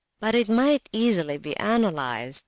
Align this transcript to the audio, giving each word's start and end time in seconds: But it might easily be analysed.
But 0.19 0.33
it 0.33 0.49
might 0.49 0.89
easily 0.91 1.37
be 1.37 1.53
analysed. 1.59 2.39